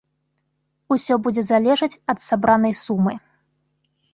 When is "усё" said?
0.95-1.17